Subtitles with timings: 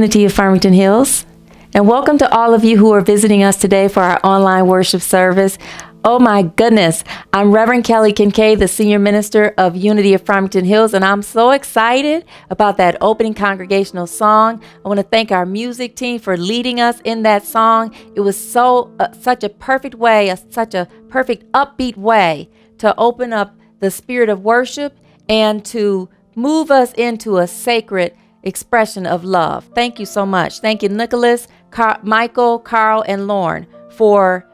[0.00, 1.26] Morning, Unity of Farmington Hills,
[1.74, 5.02] and welcome to all of you who are visiting us today for our online worship
[5.02, 5.58] service.
[6.02, 10.94] Oh my goodness, I'm Reverend Kelly Kincaid, the Senior Minister of Unity of Farmington Hills,
[10.94, 14.62] and I'm so excited about that opening congregational song.
[14.82, 17.94] I want to thank our music team for leading us in that song.
[18.14, 22.94] It was so uh, such a perfect way, a, such a perfect upbeat way to
[22.96, 29.24] open up the spirit of worship and to move us into a sacred expression of
[29.24, 29.68] love.
[29.74, 30.60] Thank you so much.
[30.60, 34.46] Thank you, Nicholas, Car- Michael, Carl, and Lauren for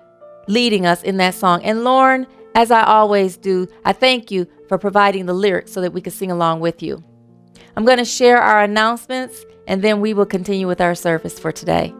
[0.48, 1.62] leading us in that song.
[1.62, 5.92] And Lauren, as I always do, I thank you for providing the lyrics so that
[5.92, 7.02] we can sing along with you.
[7.76, 11.52] I'm going to share our announcements and then we will continue with our service for
[11.52, 11.94] today.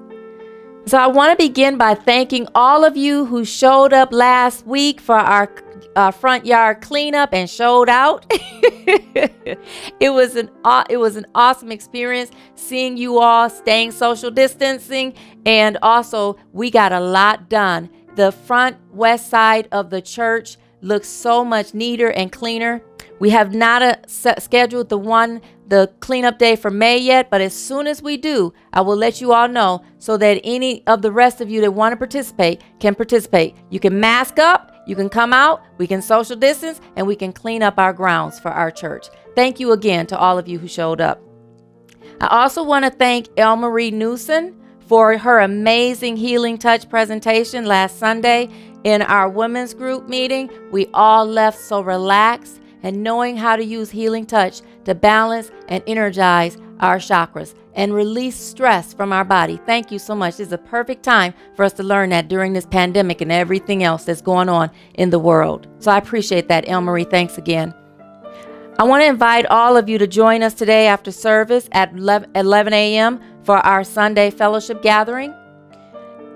[0.86, 5.00] So I want to begin by thanking all of you who showed up last week
[5.00, 5.52] for our
[5.96, 8.32] uh, front yard cleanup and showed out.
[10.00, 15.14] it was an aw- it was an awesome experience seeing you all staying social distancing
[15.44, 17.90] and also we got a lot done.
[18.14, 22.82] The front west side of the church looks so much neater and cleaner.
[23.18, 23.96] We have not uh,
[24.38, 28.52] scheduled the one the cleanup day for May yet, but as soon as we do,
[28.72, 31.72] I will let you all know so that any of the rest of you that
[31.72, 33.56] want to participate can participate.
[33.70, 37.32] You can mask up, you can come out, we can social distance, and we can
[37.32, 39.08] clean up our grounds for our church.
[39.34, 41.20] Thank you again to all of you who showed up.
[42.20, 47.98] I also want to thank El Marie Newson for her amazing Healing Touch presentation last
[47.98, 48.48] Sunday
[48.84, 50.48] in our women's group meeting.
[50.70, 55.82] We all left so relaxed and knowing how to use Healing Touch to balance and
[55.88, 59.58] energize our chakras and release stress from our body.
[59.66, 60.36] Thank you so much.
[60.36, 63.82] This is a perfect time for us to learn that during this pandemic and everything
[63.82, 65.66] else that's going on in the world.
[65.80, 67.02] So I appreciate that, El Marie.
[67.02, 67.74] Thanks again.
[68.78, 72.72] I want to invite all of you to join us today after service at 11
[72.72, 73.20] a.m.
[73.42, 75.34] for our Sunday fellowship gathering.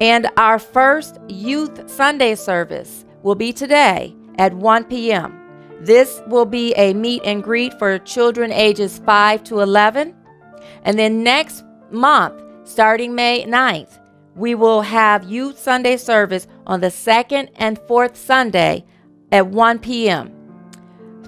[0.00, 5.36] And our first Youth Sunday service will be today at 1 p.m.
[5.80, 10.14] This will be a meet and greet for children ages 5 to 11.
[10.84, 13.98] And then next month, starting May 9th,
[14.34, 18.84] we will have Youth Sunday service on the second and fourth Sunday
[19.32, 20.32] at 1 p.m.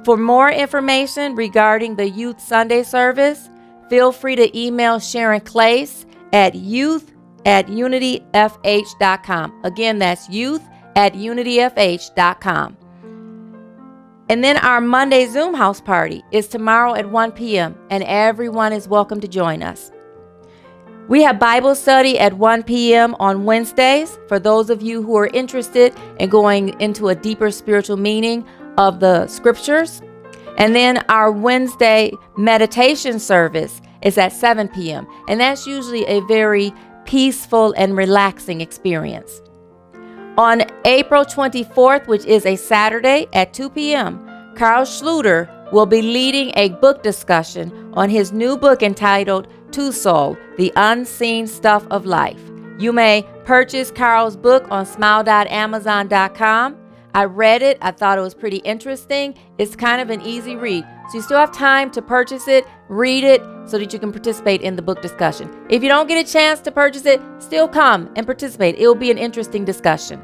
[0.04, 3.48] For more information regarding the Youth Sunday service,
[3.88, 7.12] feel free to email Sharon Clace at youth
[7.44, 9.60] at unityfh.com.
[9.64, 10.62] Again, that's youth
[10.96, 12.76] at unityfh.com.
[14.32, 18.88] And then our Monday Zoom house party is tomorrow at 1 p.m., and everyone is
[18.88, 19.92] welcome to join us.
[21.06, 23.14] We have Bible study at 1 p.m.
[23.20, 27.98] on Wednesdays for those of you who are interested in going into a deeper spiritual
[27.98, 28.46] meaning
[28.78, 30.00] of the scriptures.
[30.56, 36.72] And then our Wednesday meditation service is at 7 p.m., and that's usually a very
[37.04, 39.42] peaceful and relaxing experience.
[40.38, 44.18] On April 24th, which is a Saturday at 2 p.m.,
[44.56, 50.38] Carl Schluter will be leading a book discussion on his new book entitled To Soul
[50.56, 52.40] The Unseen Stuff of Life.
[52.78, 56.78] You may purchase Carl's book on smile.amazon.com.
[57.14, 59.34] I read it, I thought it was pretty interesting.
[59.58, 60.86] It's kind of an easy read.
[61.12, 64.62] So you still have time to purchase it, read it, so that you can participate
[64.62, 65.54] in the book discussion.
[65.68, 68.76] If you don't get a chance to purchase it, still come and participate.
[68.76, 70.22] It will be an interesting discussion.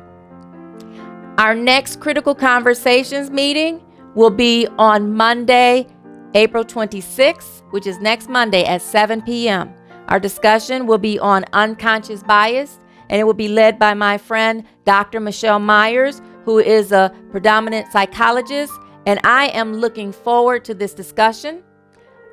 [1.36, 5.88] Our next Critical Conversations meeting will be on Monday,
[6.32, 9.74] April 26th, which is next Monday at 7 p.m.
[10.06, 12.78] Our discussion will be on unconscious bias,
[13.10, 15.20] and it will be led by my friend Dr.
[15.20, 18.72] Michelle Myers, who is a predominant psychologist
[19.08, 21.62] and I am looking forward to this discussion.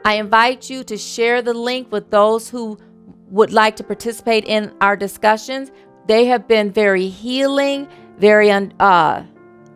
[0.03, 2.77] I invite you to share the link with those who
[3.29, 5.71] would like to participate in our discussions.
[6.05, 7.87] They have been very healing,
[8.17, 9.23] very uh,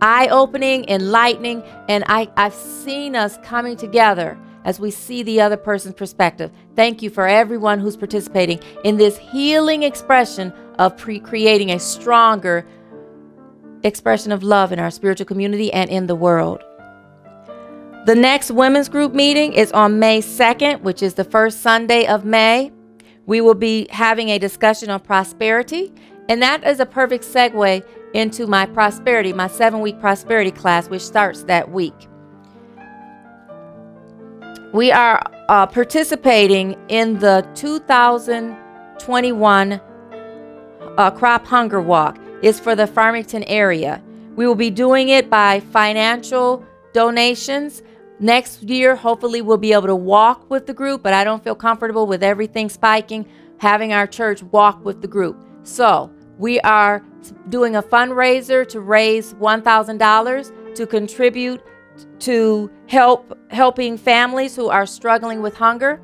[0.01, 5.55] eye opening, enlightening, and I, I've seen us coming together as we see the other
[5.55, 6.51] person's perspective.
[6.75, 12.67] Thank you for everyone who's participating in this healing expression of pre- creating a stronger
[13.83, 16.61] expression of love in our spiritual community and in the world.
[18.05, 22.23] The next women's group meeting is on May 2nd, which is the first Sunday of
[22.23, 22.71] May.
[23.25, 25.91] We will be having a discussion on prosperity,
[26.29, 31.01] and that is a perfect segue into my prosperity, my seven week prosperity class, which
[31.01, 32.07] starts that week.
[34.73, 42.17] We are uh, participating in the 2021 uh, Crop Hunger Walk.
[42.41, 44.01] It's for the Farmington area.
[44.37, 47.83] We will be doing it by financial donations
[48.19, 51.55] Next year, hopefully, we'll be able to walk with the group, but I don't feel
[51.55, 53.25] comfortable with everything spiking,
[53.59, 55.37] having our church walk with the group.
[55.63, 57.03] So, we are
[57.47, 61.61] doing a fundraiser to raise $1,000 to contribute
[62.19, 66.01] to help helping families who are struggling with hunger.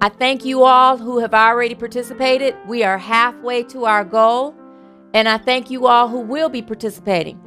[0.00, 2.56] I thank you all who have already participated.
[2.66, 4.54] We are halfway to our goal,
[5.14, 7.40] and I thank you all who will be participating.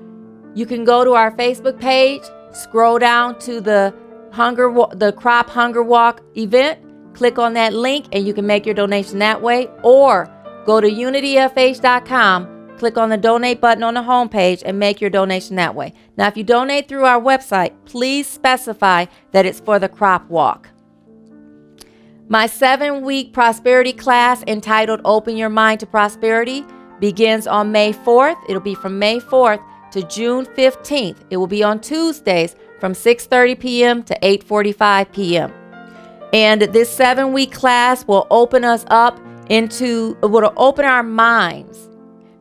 [0.56, 2.24] You can go to our Facebook page
[2.56, 3.94] Scroll down to the
[4.31, 6.80] hunger the crop hunger walk event,
[7.13, 10.31] click on that link and you can make your donation that way or
[10.66, 15.57] go to unityfh.com, click on the donate button on the homepage and make your donation
[15.57, 15.94] that way.
[16.16, 20.69] Now if you donate through our website, please specify that it's for the crop walk.
[22.30, 26.66] My 7-week prosperity class entitled Open Your Mind to Prosperity
[27.02, 28.38] begins on May 4th.
[28.47, 29.62] It'll be from May 4th
[29.95, 31.16] to June 15th.
[31.30, 34.04] It will be on Tuesdays from 6:30 p.m.
[34.04, 35.54] to 8:45 p.m.
[36.33, 41.90] And this 7-week class will open us up into will open our minds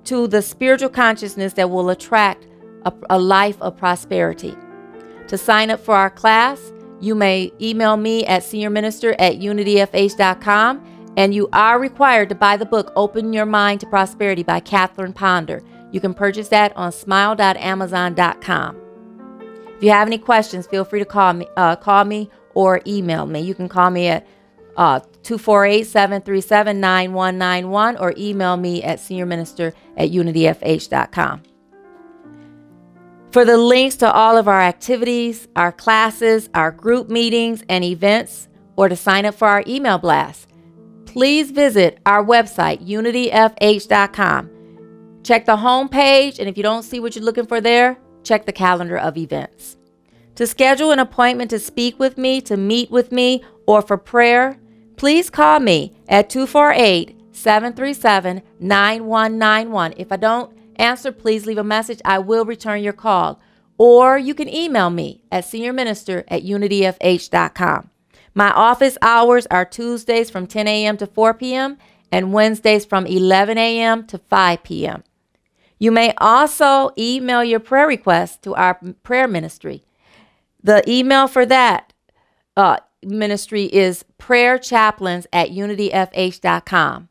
[0.06, 2.44] to the spiritual consciousness that will attract
[2.87, 4.56] a, a life of prosperity.
[5.28, 11.32] To sign up for our class, you may email me at seniorminister at unityfh.com and
[11.32, 15.62] you are required to buy the book Open Your Mind to Prosperity by Catherine Ponder.
[15.94, 18.80] You can purchase that on smile.amazon.com.
[19.76, 23.26] If you have any questions, feel free to call me, uh, call me or email
[23.26, 23.42] me.
[23.42, 24.26] You can call me at
[24.76, 31.42] uh, 248 737 9191 or email me at seniorminister at unityfh.com.
[33.30, 38.48] For the links to all of our activities, our classes, our group meetings, and events,
[38.74, 40.48] or to sign up for our email blast,
[41.06, 44.53] please visit our website, unityfh.com.
[45.25, 48.45] Check the home page, and if you don't see what you're looking for there, check
[48.45, 49.78] the calendar of events.
[50.35, 54.61] To schedule an appointment to speak with me, to meet with me, or for prayer,
[54.97, 59.95] please call me at 248 737 9191.
[59.97, 62.02] If I don't answer, please leave a message.
[62.04, 63.40] I will return your call.
[63.78, 67.90] Or you can email me at seniorminister at unityfh.com.
[68.35, 70.97] My office hours are Tuesdays from 10 a.m.
[70.99, 71.78] to 4 p.m
[72.14, 74.07] and Wednesdays from 11 a.m.
[74.07, 75.02] to 5 p.m.
[75.84, 79.82] You may also email your prayer requests to our prayer ministry.
[80.62, 81.92] The email for that
[82.56, 87.10] uh, ministry is prayerchaplains at unityfh.com.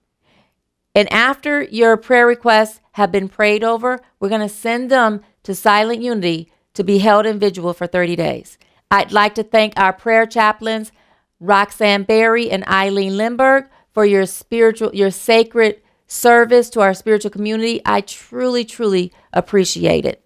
[0.95, 5.53] And after your prayer requests have been prayed over, we're going to send them to
[5.53, 8.57] Silent Unity to be held in vigil for 30 days.
[8.89, 10.91] I'd like to thank our prayer chaplains,
[11.39, 17.81] Roxanne Berry and Eileen Lindberg, for your spiritual, your sacred service to our spiritual community.
[17.85, 20.23] I truly, truly appreciate it.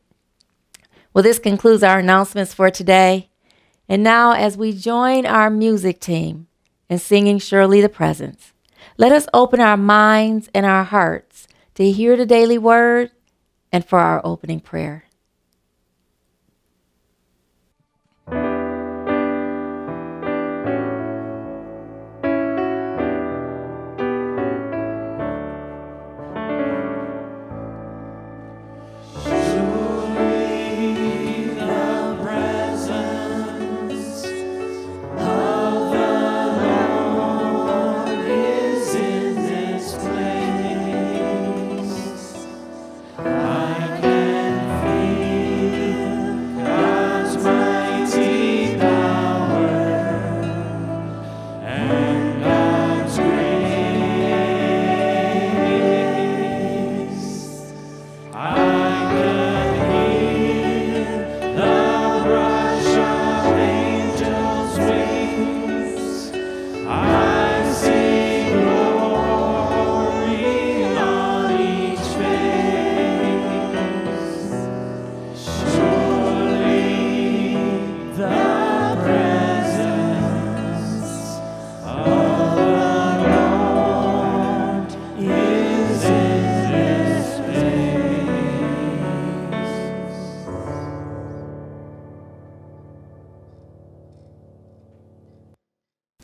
[1.13, 3.29] Well, this concludes our announcements for today.
[3.89, 6.47] And now, as we join our music team
[6.89, 8.53] in singing Surely the Presence,
[8.97, 13.11] let us open our minds and our hearts to hear the daily word
[13.71, 15.06] and for our opening prayer.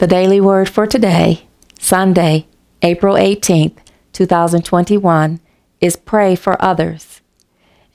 [0.04, 1.48] The daily word for today,
[1.80, 2.46] Sunday,
[2.82, 3.78] April 18th,
[4.12, 5.40] 2021,
[5.80, 7.22] is pray for others.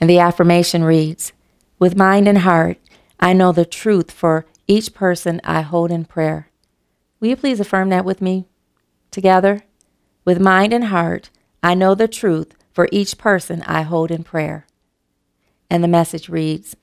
[0.00, 1.34] And the affirmation reads
[1.78, 2.78] With mind and heart,
[3.20, 6.48] I know the truth for each person I hold in prayer.
[7.20, 8.46] Will you please affirm that with me
[9.10, 9.64] together?
[10.24, 11.28] With mind and heart,
[11.62, 14.66] I know the truth for each person I hold in prayer.
[15.68, 16.74] And the message reads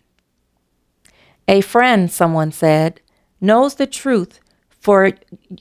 [1.48, 3.01] A friend, someone said,
[3.41, 4.39] knows the truth
[4.86, 5.13] for,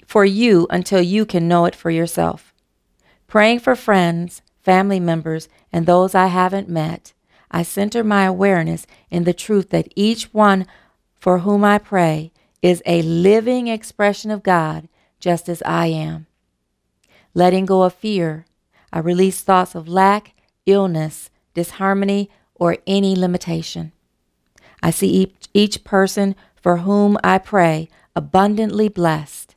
[0.06, 2.52] for you until you can know it for yourself.
[3.26, 7.14] Praying for friends, family members, and those I haven't met,
[7.50, 10.66] I center my awareness in the truth that each one
[11.14, 14.88] for whom I pray is a living expression of God,
[15.20, 16.26] just as I am.
[17.32, 18.44] Letting go of fear,
[18.92, 20.34] I release thoughts of lack,
[20.66, 23.92] illness, disharmony, or any limitation.
[24.82, 29.54] I see each, each person for whom I pray abundantly blessed.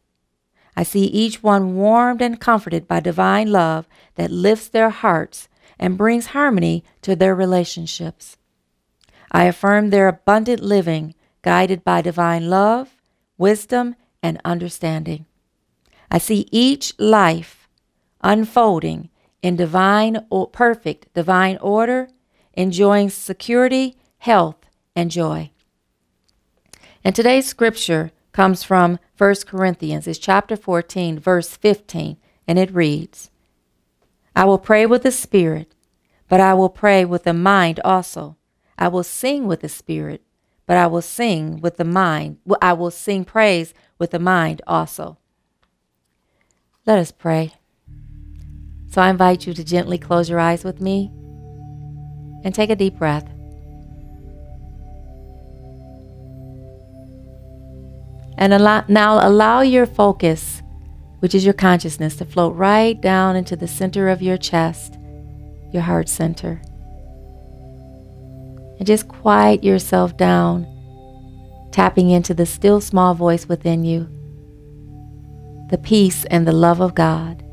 [0.75, 5.47] I see each one warmed and comforted by divine love that lifts their hearts
[5.79, 8.37] and brings harmony to their relationships.
[9.31, 12.95] I affirm their abundant living, guided by divine love,
[13.37, 15.25] wisdom, and understanding.
[16.09, 17.67] I see each life
[18.21, 19.09] unfolding
[19.41, 22.09] in divine or perfect divine order,
[22.53, 24.57] enjoying security, health,
[24.95, 25.51] and joy.
[27.03, 32.17] And today's scripture comes from 1 Corinthians, it's chapter 14, verse 15,
[32.47, 33.31] and it reads
[34.35, 35.73] I will pray with the Spirit,
[36.29, 38.37] but I will pray with the mind also.
[38.77, 40.21] I will sing with the Spirit,
[40.67, 42.37] but I will sing with the mind.
[42.61, 45.17] I will sing praise with the mind also.
[46.85, 47.55] Let us pray.
[48.91, 51.09] So I invite you to gently close your eyes with me
[52.43, 53.27] and take a deep breath.
[58.37, 60.61] And allow, now allow your focus,
[61.19, 64.97] which is your consciousness, to float right down into the center of your chest,
[65.73, 66.61] your heart center.
[68.77, 70.67] And just quiet yourself down,
[71.71, 74.07] tapping into the still small voice within you,
[75.71, 77.43] the peace and the love of God.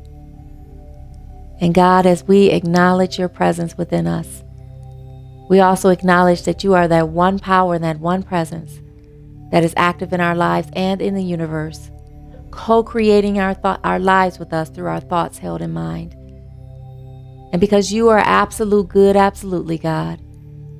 [1.59, 4.43] And God, as we acknowledge your presence within us,
[5.49, 8.79] we also acknowledge that you are that one power and that one presence
[9.51, 11.91] that is active in our lives and in the universe,
[12.51, 16.13] co creating our, th- our lives with us through our thoughts held in mind.
[17.51, 20.19] And because you are absolute good, absolutely, God,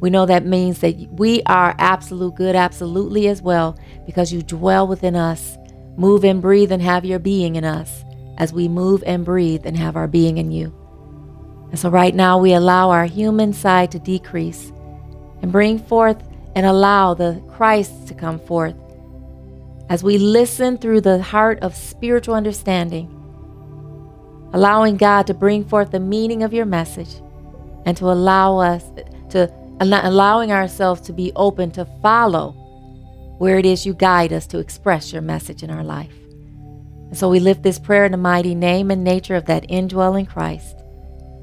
[0.02, 4.88] we know that means that we are absolute good, absolutely as well, because you dwell
[4.88, 5.58] within us,
[5.98, 8.04] move and breathe and have your being in us,
[8.38, 10.74] as we move and breathe and have our being in you.
[11.70, 14.72] And so, right now, we allow our human side to decrease
[15.42, 16.22] and bring forth
[16.56, 18.76] and allow the Christ to come forth
[19.90, 23.08] as we listen through the heart of spiritual understanding,
[24.54, 27.22] allowing God to bring forth the meaning of your message
[27.86, 28.84] and to allow us
[29.30, 32.52] to allowing ourselves to be open to follow
[33.38, 36.14] where it is you guide us to express your message in our life.
[37.10, 40.26] And so we lift this prayer in the mighty name and nature of that indwelling
[40.26, 40.78] Christ.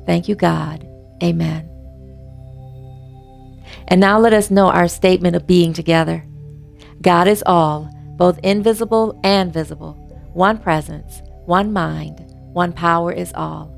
[0.06, 0.88] Thank you, God.
[1.22, 1.71] Amen.
[3.88, 6.24] And now let us know our statement of being together.
[7.00, 9.94] God is all, both invisible and visible,
[10.32, 12.20] one presence, one mind,
[12.52, 13.68] one power is all.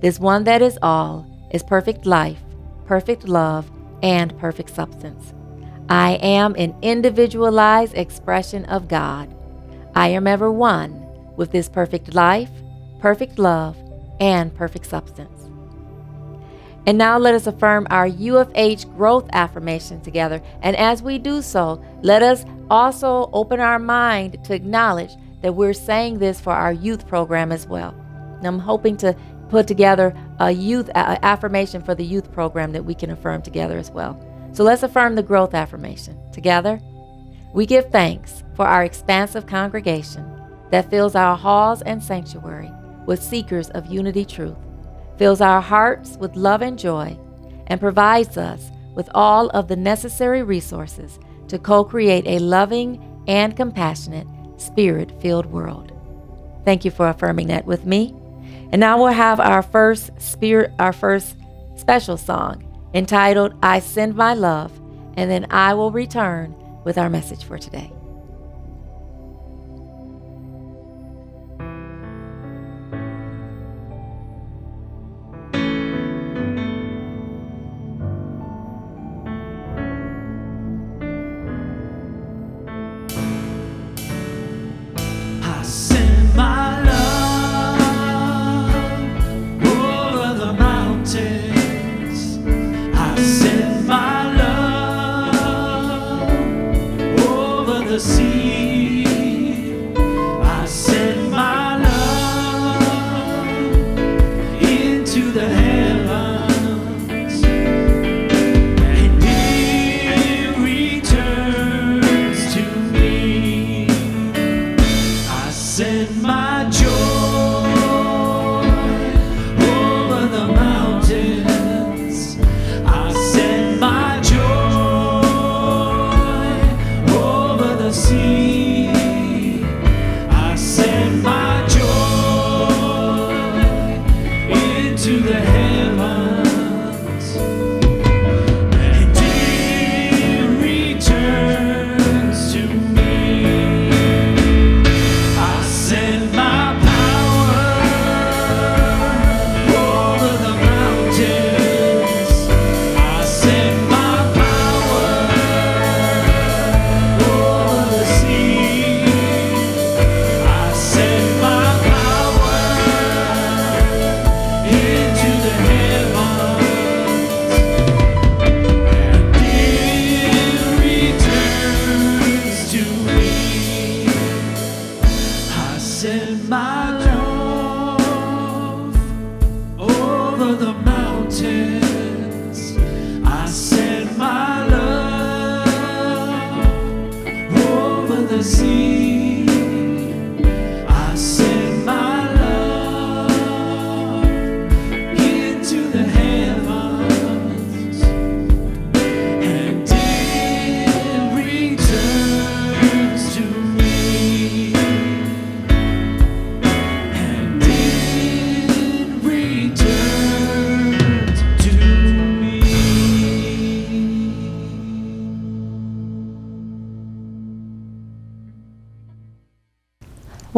[0.00, 2.40] This one that is all is perfect life,
[2.86, 3.70] perfect love,
[4.02, 5.32] and perfect substance.
[5.88, 9.34] I am an individualized expression of God.
[9.94, 12.50] I am ever one with this perfect life,
[12.98, 13.76] perfect love,
[14.20, 15.31] and perfect substance.
[16.86, 20.42] And now let us affirm our UFH growth affirmation together.
[20.62, 25.12] And as we do so, let us also open our mind to acknowledge
[25.42, 27.94] that we're saying this for our youth program as well.
[28.38, 29.16] And I'm hoping to
[29.48, 33.76] put together a youth a affirmation for the youth program that we can affirm together
[33.76, 34.18] as well.
[34.52, 36.80] So let's affirm the growth affirmation together.
[37.54, 40.26] We give thanks for our expansive congregation
[40.70, 42.70] that fills our halls and sanctuary
[43.06, 44.56] with seekers of unity truth,
[45.22, 47.16] fills our hearts with love and joy,
[47.68, 53.56] and provides us with all of the necessary resources to co create a loving and
[53.56, 54.26] compassionate,
[54.56, 55.92] spirit filled world.
[56.64, 58.12] Thank you for affirming that with me.
[58.72, 61.36] And now we'll have our first spirit, our first
[61.76, 64.72] special song entitled I Send My Love,
[65.16, 66.52] and then I will return
[66.82, 67.92] with our message for today.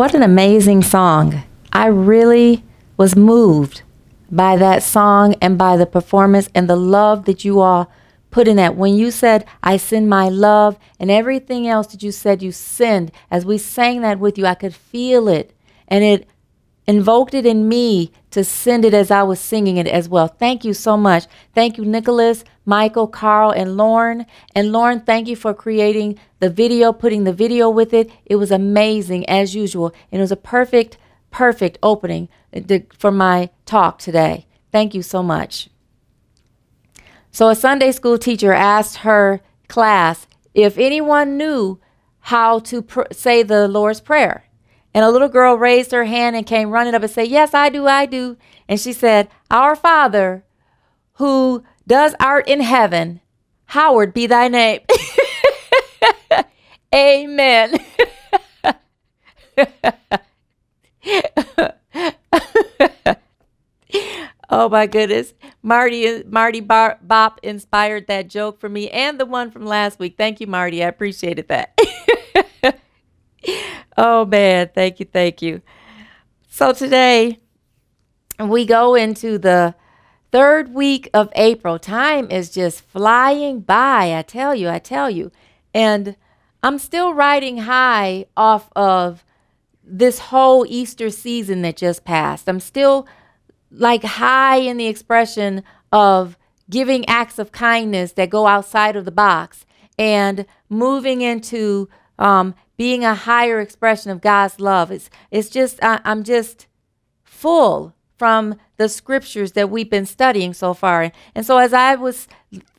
[0.04, 1.44] What an amazing song.
[1.72, 2.62] I really
[2.98, 3.80] was moved
[4.30, 7.90] by that song and by the performance and the love that you all
[8.30, 8.76] put in that.
[8.76, 13.12] When you said, I send my love, and everything else that you said you send,
[13.30, 15.54] as we sang that with you, I could feel it.
[15.88, 16.28] And it
[16.86, 20.26] invoked it in me to send it as I was singing it as well.
[20.26, 21.26] Thank you so much.
[21.54, 24.26] Thank you, Nicholas, Michael, Carl, and Lauren.
[24.56, 28.10] And Lauren, thank you for creating the video, putting the video with it.
[28.26, 29.94] It was amazing as usual.
[30.10, 30.98] And it was a perfect
[31.30, 34.46] perfect opening uh, for my talk today.
[34.72, 35.68] Thank you so much.
[37.30, 41.80] So, a Sunday school teacher asked her class if anyone knew
[42.18, 44.44] how to pr- say the Lord's Prayer.
[44.94, 47.68] And a little girl raised her hand and came running up and said, Yes, I
[47.68, 48.36] do, I do.
[48.68, 50.44] And she said, Our Father,
[51.14, 53.20] who does art in heaven,
[53.66, 54.80] Howard be thy name.
[56.94, 57.76] Amen.
[64.48, 65.34] oh my goodness.
[65.62, 70.16] Marty Marty Bar- Bop inspired that joke for me and the one from last week.
[70.16, 70.84] Thank you, Marty.
[70.84, 71.76] I appreciated that.
[73.96, 75.62] oh man, thank you, thank you.
[76.48, 77.40] So today
[78.38, 79.74] we go into the
[80.32, 81.78] third week of April.
[81.78, 84.16] Time is just flying by.
[84.16, 85.30] I tell you, I tell you.
[85.72, 86.16] And
[86.62, 89.24] I'm still riding high off of
[89.84, 92.48] this whole Easter season that just passed.
[92.48, 93.06] I'm still
[93.70, 96.38] like high in the expression of
[96.70, 99.66] giving acts of kindness that go outside of the box
[99.98, 104.90] and moving into um, being a higher expression of God's love.
[104.90, 106.66] It's it's just I, I'm just
[107.22, 111.12] full from the scriptures that we've been studying so far.
[111.34, 112.28] And so as I was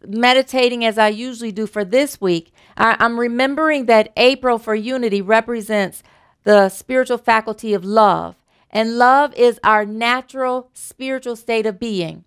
[0.06, 5.22] meditating as I usually do for this week, I, I'm remembering that April for unity
[5.22, 6.04] represents
[6.44, 8.36] the spiritual faculty of love.
[8.70, 12.24] And love is our natural spiritual state of being.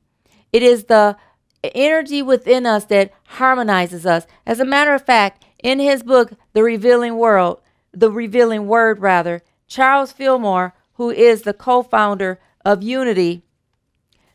[0.53, 1.17] It is the
[1.63, 4.27] energy within us that harmonizes us.
[4.47, 7.61] As a matter of fact, in his book, The Revealing World,
[7.93, 13.43] The Revealing Word, rather, Charles Fillmore, who is the co founder of Unity,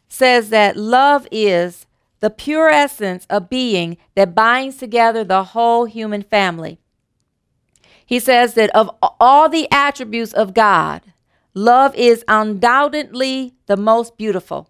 [0.08, 1.86] says that love is
[2.20, 6.80] the pure essence of being that binds together the whole human family.
[8.06, 11.02] He says that of all the attributes of God,
[11.54, 14.70] love is undoubtedly the most beautiful.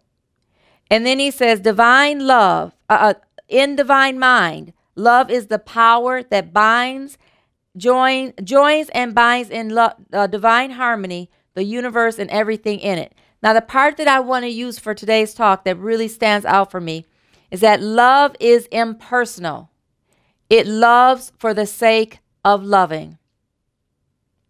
[0.90, 3.14] And then he says, divine love, uh, uh,
[3.48, 7.18] in divine mind, love is the power that binds,
[7.78, 13.14] join, joins, and binds in lo- uh, divine harmony the universe and everything in it.
[13.42, 16.72] Now, the part that I want to use for today's talk that really stands out
[16.72, 17.06] for me
[17.52, 19.70] is that love is impersonal.
[20.50, 23.18] It loves for the sake of loving.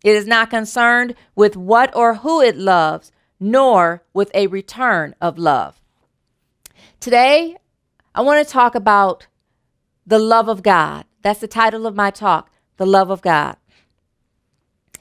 [0.04, 5.38] It is not concerned with what or who it loves, nor with a return of
[5.38, 5.82] love.
[7.00, 7.58] Today,
[8.14, 9.28] I want to talk about
[10.06, 11.06] the love of God.
[11.22, 13.58] That's the title of my talk, The Love of God.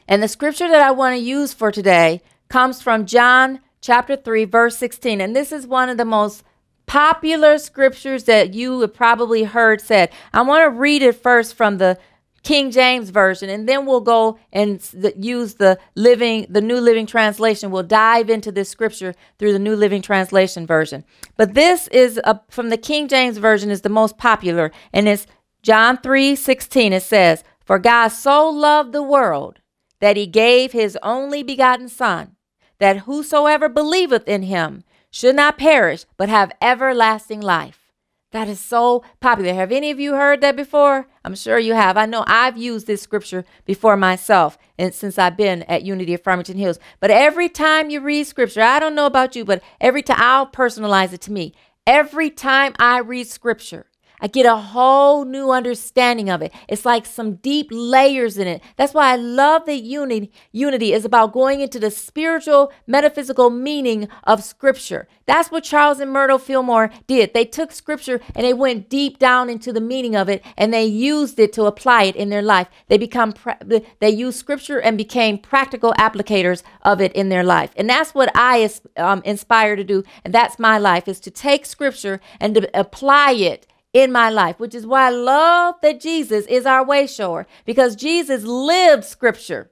[0.06, 4.44] And the scripture that I want to use for today comes from John chapter 3,
[4.44, 5.20] verse 16.
[5.20, 6.44] And this is one of the most
[6.86, 10.10] popular scriptures that you have probably heard said.
[10.32, 11.98] I want to read it first from the
[12.42, 14.82] King James version, and then we'll go and
[15.16, 17.70] use the living, the New Living Translation.
[17.70, 21.04] We'll dive into this scripture through the New Living Translation version.
[21.36, 25.26] But this is a, from the King James version is the most popular, and it's
[25.62, 26.92] John 3 16.
[26.92, 29.60] It says, For God so loved the world
[30.00, 32.34] that he gave his only begotten Son,
[32.78, 37.81] that whosoever believeth in him should not perish, but have everlasting life.
[38.32, 39.52] That is so popular.
[39.52, 41.06] Have any of you heard that before?
[41.22, 41.98] I'm sure you have.
[41.98, 46.22] I know I've used this scripture before myself and since I've been at Unity of
[46.22, 46.78] Farmington Hills.
[46.98, 50.46] But every time you read scripture, I don't know about you, but every time I'll
[50.46, 51.54] personalize it to me.
[51.86, 53.86] Every time I read scripture,
[54.22, 56.52] I get a whole new understanding of it.
[56.68, 58.62] It's like some deep layers in it.
[58.76, 60.30] That's why I love that unity.
[60.52, 65.08] Unity is about going into the spiritual, metaphysical meaning of Scripture.
[65.26, 67.34] That's what Charles and Myrtle Fillmore did.
[67.34, 70.84] They took Scripture and they went deep down into the meaning of it, and they
[70.84, 72.68] used it to apply it in their life.
[72.86, 73.34] They become
[73.98, 77.72] they used Scripture and became practical applicators of it in their life.
[77.76, 81.66] And that's what I um, inspire to do, and that's my life is to take
[81.66, 86.46] Scripture and to apply it in my life, which is why I love that Jesus
[86.46, 89.70] is our way shower because Jesus lived scripture.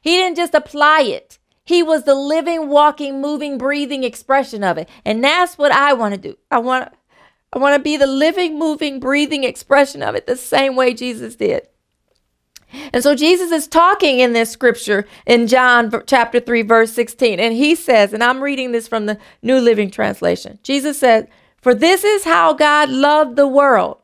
[0.00, 1.38] He didn't just apply it.
[1.64, 4.88] He was the living, walking, moving, breathing expression of it.
[5.04, 6.36] And that's what I want to do.
[6.50, 6.92] I want
[7.52, 11.36] I want to be the living, moving, breathing expression of it the same way Jesus
[11.36, 11.66] did.
[12.92, 17.54] And so Jesus is talking in this scripture in John chapter 3 verse 16 and
[17.54, 20.58] he says and I'm reading this from the New Living Translation.
[20.62, 21.28] Jesus said,
[21.66, 23.98] for this is how God loved the world.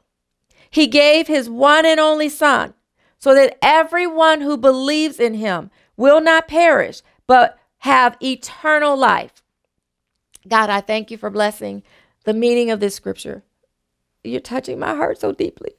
[0.68, 2.74] He gave his one and only Son,
[3.20, 9.44] so that everyone who believes in him will not perish, but have eternal life.
[10.48, 11.84] God, I thank you for blessing
[12.24, 13.44] the meaning of this scripture.
[14.24, 15.70] You're touching my heart so deeply.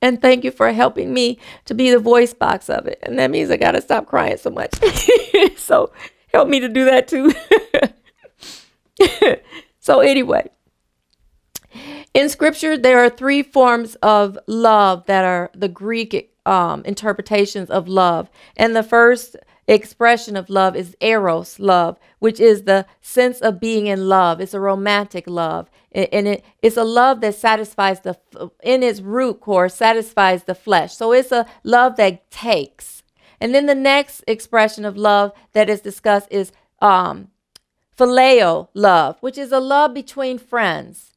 [0.00, 3.00] And thank you for helping me to be the voice box of it.
[3.02, 4.70] And that means I got to stop crying so much.
[5.56, 5.90] so
[6.32, 7.32] help me to do that too.
[9.80, 10.48] so, anyway,
[12.14, 17.88] in scripture, there are three forms of love that are the Greek um, interpretations of
[17.88, 18.30] love.
[18.56, 23.86] And the first expression of love is eros love, which is the sense of being
[23.86, 24.40] in love.
[24.40, 25.70] It's a romantic love.
[25.92, 28.18] And it, it's a love that satisfies the,
[28.62, 30.94] in its root core, satisfies the flesh.
[30.94, 33.02] So it's a love that takes.
[33.40, 37.28] And then the next expression of love that is discussed is um,
[37.96, 41.11] phileo love, which is a love between friends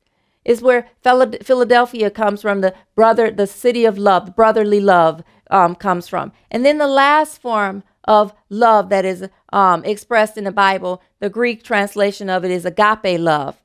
[0.45, 2.61] is where Philadelphia comes from.
[2.61, 6.31] The brother, the city of love, brotherly love um, comes from.
[6.51, 11.29] And then the last form of love that is um, expressed in the Bible, the
[11.29, 13.61] Greek translation of it is agape love.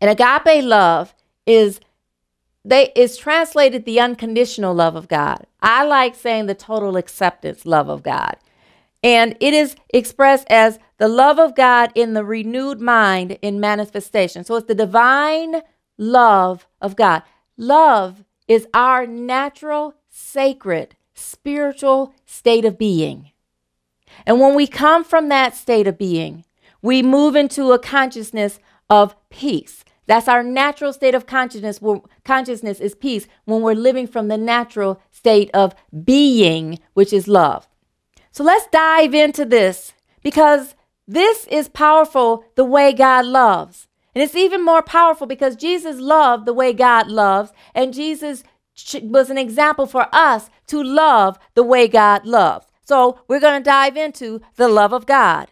[0.00, 1.14] And agape love
[1.46, 1.80] is
[2.64, 5.46] they is translated the unconditional love of God.
[5.62, 8.36] I like saying the total acceptance love of God.
[9.02, 14.44] And it is expressed as the love of God in the renewed mind in manifestation.
[14.44, 15.62] So it's the divine
[15.98, 17.22] love of God.
[17.56, 23.32] Love is our natural, sacred, spiritual state of being.
[24.24, 26.44] And when we come from that state of being,
[26.80, 29.84] we move into a consciousness of peace.
[30.06, 31.80] That's our natural state of consciousness.
[32.24, 37.66] Consciousness is peace when we're living from the natural state of being, which is love.
[38.30, 40.74] So let's dive into this because
[41.06, 43.88] this is powerful the way God loves.
[44.14, 48.44] And it's even more powerful because Jesus loved the way God loves, and Jesus
[49.02, 52.66] was an example for us to love the way God loves.
[52.84, 55.48] So we're going to dive into the love of God.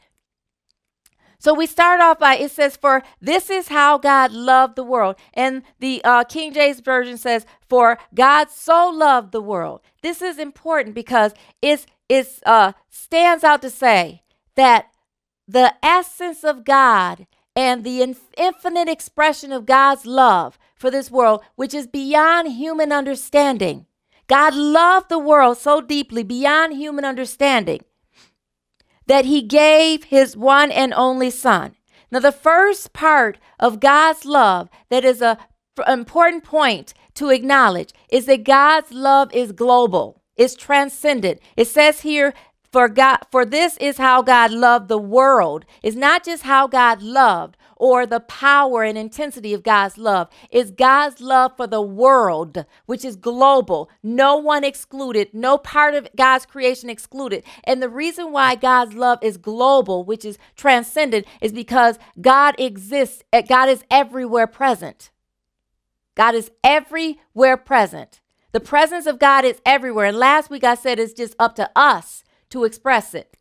[1.39, 5.17] So we start off by it says, For this is how God loved the world.
[5.35, 9.83] And the uh, King James Version says, For God so loved the world.
[10.03, 14.23] This is important because it's it uh, stands out to say
[14.57, 14.87] that
[15.47, 21.73] the essence of God and the infinite expression of God's love for this world, which
[21.75, 23.87] is beyond human understanding.
[24.27, 27.85] God loved the world so deeply beyond human understanding
[29.07, 31.77] that he gave his one and only son.
[32.11, 35.39] Now, the first part of God's love that is a
[35.87, 40.23] important point to acknowledge is that God's love is global.
[40.37, 41.41] It's transcendent.
[41.57, 42.33] It says here,
[42.75, 45.65] for God, for this is how God loved the world.
[45.81, 50.29] It's not just how God loved or the power and intensity of God's love.
[50.51, 53.89] It's God's love for the world, which is global.
[54.03, 57.45] No one excluded, no part of God's creation excluded.
[57.63, 63.23] And the reason why God's love is global, which is transcendent, is because God exists,
[63.33, 65.13] eh, God is everywhere present.
[66.17, 68.21] God is everywhere present.
[68.51, 70.07] The presence of God is everywhere.
[70.07, 73.37] And last week I said it's just up to us to express it.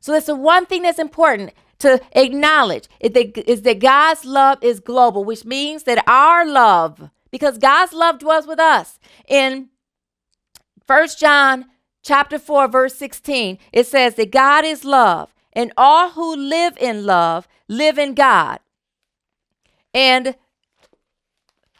[0.00, 4.58] So that's the one thing that's important to acknowledge is that, is that God's love
[4.62, 8.98] is global, which means that our love, because God's love dwells with us.
[9.28, 9.68] In
[10.86, 11.66] First John
[12.02, 17.04] chapter 4, verse 16, it says that God is love, and all who live in
[17.04, 18.60] love live in God.
[19.92, 20.34] And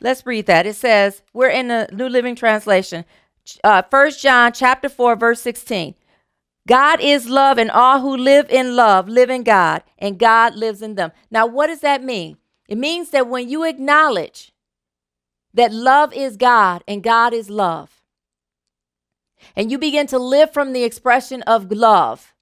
[0.01, 0.67] Let's read that.
[0.67, 3.05] It says, we're in the New Living Translation.
[3.63, 5.95] Uh, 1 John chapter 4, verse 16.
[6.71, 10.83] God is love, and all who live in love live in God, and God lives
[10.83, 11.11] in them.
[11.29, 12.37] Now, what does that mean?
[12.69, 14.53] It means that when you acknowledge
[15.53, 18.03] that love is God and God is love,
[19.57, 22.35] and you begin to live from the expression of love,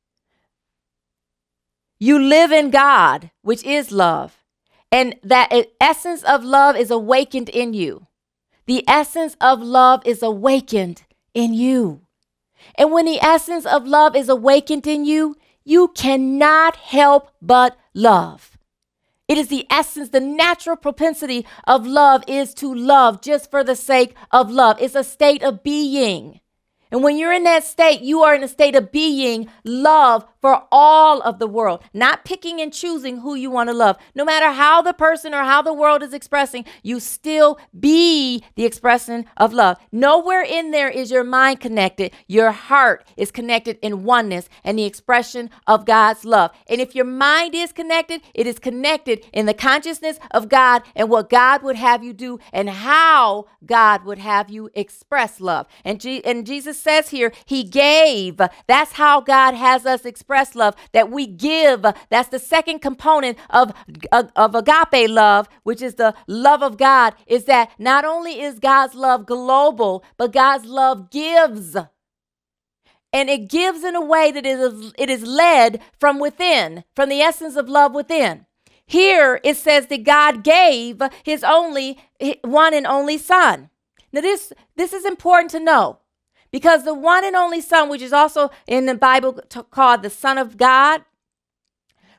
[1.98, 4.44] you live in God, which is love
[4.90, 8.06] and that essence of love is awakened in you.
[8.66, 12.02] The essence of love is awakened in you.
[12.74, 18.56] And when the essence of love is awakened in you, you cannot help but love.
[19.28, 23.76] It is the essence, the natural propensity of love is to love just for the
[23.76, 24.80] sake of love.
[24.80, 26.40] It's a state of being.
[26.90, 30.64] And when you're in that state, you are in a state of being love for
[30.70, 33.96] all of the world, not picking and choosing who you want to love.
[34.14, 38.64] No matter how the person or how the world is expressing, you still be the
[38.64, 39.78] expression of love.
[39.92, 42.12] Nowhere in there is your mind connected.
[42.26, 46.52] Your heart is connected in oneness and the expression of God's love.
[46.68, 51.10] And if your mind is connected, it is connected in the consciousness of God and
[51.10, 55.66] what God would have you do and how God would have you express love.
[55.84, 58.40] And, G- and Jesus says here, He gave.
[58.66, 61.86] That's how God has us express express love, that we give.
[62.10, 63.72] That's the second component of,
[64.12, 68.58] of, of agape love, which is the love of God, is that not only is
[68.58, 71.76] God's love global, but God's love gives.
[73.12, 77.10] and it gives in a way that it is, it is led from within, from
[77.10, 78.46] the essence of love within.
[78.86, 81.98] Here it says that God gave his only
[82.42, 83.70] one and only son.
[84.12, 86.00] Now this this is important to know
[86.50, 90.38] because the one and only son which is also in the Bible called the son
[90.38, 91.02] of God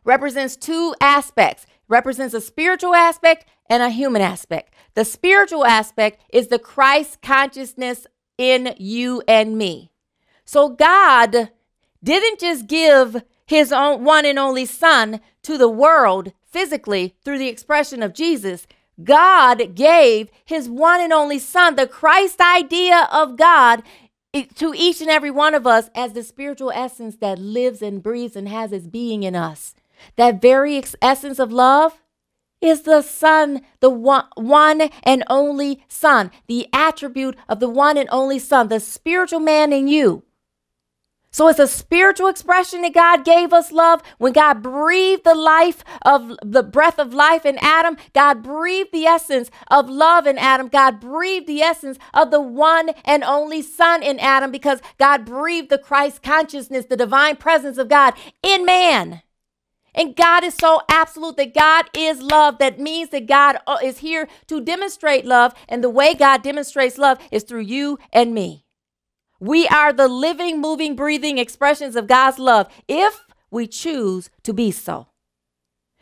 [0.03, 1.65] represents two aspects.
[1.87, 4.73] Represents a spiritual aspect and a human aspect.
[4.93, 8.05] The spiritual aspect is the Christ consciousness
[8.37, 9.91] in you and me.
[10.45, 11.49] So God
[12.03, 17.47] didn't just give his own one and only son to the world physically through the
[17.47, 18.67] expression of Jesus,
[19.03, 23.83] God gave his one and only Son, the Christ idea of God,
[24.33, 28.35] to each and every one of us as the spiritual essence that lives and breathes
[28.35, 29.73] and has its being in us.
[30.17, 32.01] That very essence of love
[32.61, 38.09] is the Son, the one, one and only Son, the attribute of the one and
[38.11, 40.23] only Son, the spiritual man in you.
[41.31, 44.01] So it's a spiritual expression that God gave us love.
[44.17, 49.05] When God breathed the life of the breath of life in Adam, God breathed the
[49.05, 50.69] essence of love in Adam.
[50.69, 55.69] God breathed the essence of the one and only Son in Adam because God breathed
[55.69, 59.21] the Christ consciousness, the divine presence of God in man.
[59.93, 62.57] And God is so absolute that God is love.
[62.59, 65.53] That means that God uh, is here to demonstrate love.
[65.67, 68.65] And the way God demonstrates love is through you and me.
[69.39, 74.71] We are the living, moving, breathing expressions of God's love if we choose to be
[74.71, 75.07] so.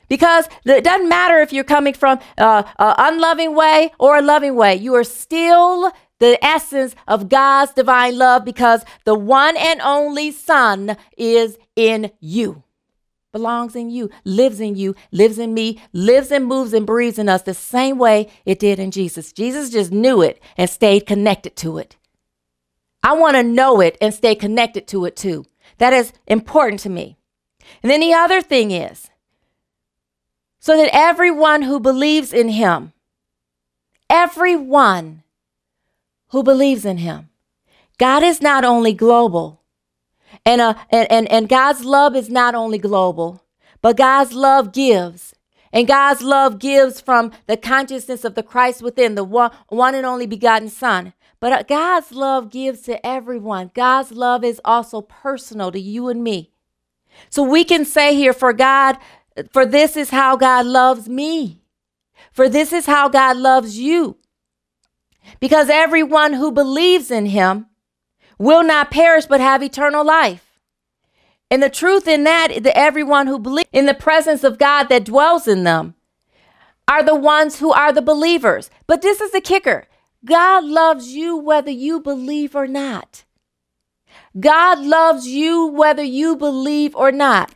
[0.09, 4.55] Because it doesn't matter if you're coming from uh, an unloving way or a loving
[4.55, 10.31] way, you are still the essence of God's divine love because the one and only
[10.31, 12.63] Son is in you,
[13.31, 17.29] belongs in you, lives in you, lives in me, lives and moves and breathes in
[17.29, 19.31] us the same way it did in Jesus.
[19.33, 21.96] Jesus just knew it and stayed connected to it.
[23.03, 25.45] I want to know it and stay connected to it too.
[25.77, 27.17] That is important to me.
[27.83, 29.09] And then the other thing is
[30.59, 32.93] so that everyone who believes in him,
[34.09, 35.23] everyone
[36.29, 37.29] who believes in him,
[37.97, 39.61] God is not only global,
[40.45, 43.43] and, uh, and, and, and God's love is not only global,
[43.81, 45.33] but God's love gives.
[45.77, 50.07] And God's love gives from the consciousness of the Christ within, the one, one and
[50.07, 51.13] only begotten Son.
[51.39, 53.69] But uh, God's love gives to everyone.
[53.75, 56.51] God's love is also personal to you and me.
[57.29, 58.97] So we can say here, for God,
[59.51, 61.61] for this is how God loves me.
[62.31, 64.17] For this is how God loves you.
[65.39, 67.67] Because everyone who believes in him
[68.39, 70.46] will not perish but have eternal life.
[71.49, 75.05] And the truth in that, that everyone who believes in the presence of God that
[75.05, 75.95] dwells in them
[76.87, 78.69] are the ones who are the believers.
[78.85, 79.87] But this is the kicker
[80.25, 83.23] God loves you whether you believe or not.
[84.39, 87.55] God loves you whether you believe or not.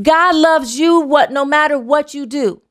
[0.00, 2.62] God loves you what no matter what you do.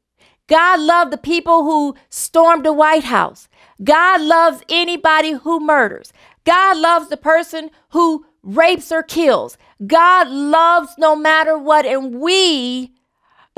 [0.47, 3.47] God loved the people who stormed the White House.
[3.83, 6.13] God loves anybody who murders.
[6.43, 9.57] God loves the person who rapes or kills.
[9.85, 12.93] God loves no matter what and we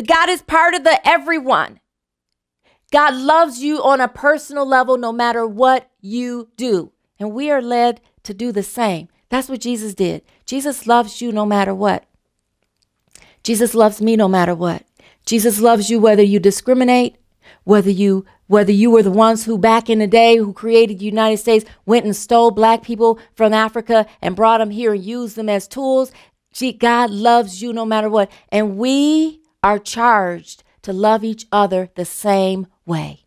[0.06, 1.80] God is part of the everyone.
[2.92, 6.92] God loves you on a personal level no matter what you do.
[7.20, 9.08] And we are led to do the same.
[9.30, 10.22] That's what Jesus did.
[10.46, 12.06] Jesus loves you no matter what.
[13.44, 14.86] Jesus loves me no matter what.
[15.26, 17.18] Jesus loves you whether you discriminate,
[17.64, 21.06] whether you whether you were the ones who back in the day who created the
[21.06, 25.36] United States went and stole black people from Africa and brought them here and used
[25.36, 26.12] them as tools.
[26.54, 28.32] Gee, God loves you no matter what.
[28.50, 33.26] And we are charged to love each other the same way.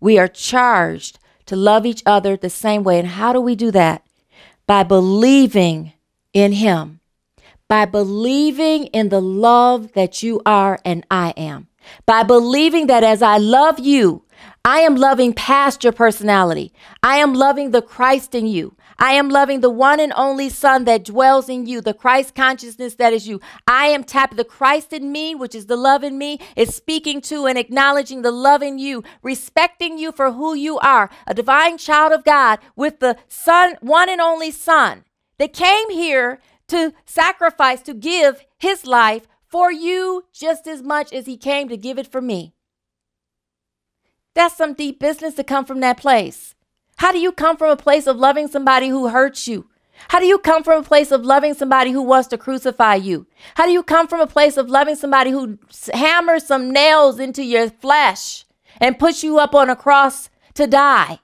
[0.00, 2.98] We are charged to love each other the same way.
[2.98, 4.06] And how do we do that?
[4.66, 5.92] By believing
[6.32, 7.00] in Him,
[7.68, 11.68] by believing in the love that you are and I am,
[12.06, 14.23] by believing that as I love you,
[14.66, 16.72] I am loving past your personality.
[17.02, 18.74] I am loving the Christ in you.
[18.98, 22.94] I am loving the one and only Son that dwells in you, the Christ consciousness
[22.94, 23.42] that is you.
[23.66, 27.20] I am tapping the Christ in me, which is the love in me, is speaking
[27.22, 31.76] to and acknowledging the love in you, respecting you for who you are, a divine
[31.76, 35.04] child of God with the Son, one and only Son
[35.36, 41.26] that came here to sacrifice, to give his life for you just as much as
[41.26, 42.54] he came to give it for me.
[44.34, 46.54] That's some deep business to come from that place.
[46.96, 49.68] How do you come from a place of loving somebody who hurts you?
[50.08, 53.26] How do you come from a place of loving somebody who wants to crucify you?
[53.54, 55.58] How do you come from a place of loving somebody who
[55.92, 58.44] hammers some nails into your flesh
[58.80, 61.20] and puts you up on a cross to die?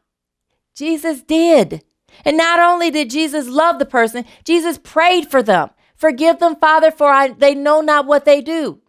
[0.74, 1.82] Jesus did.
[2.24, 5.70] And not only did Jesus love the person, Jesus prayed for them.
[5.94, 8.80] Forgive them, Father, for I, they know not what they do.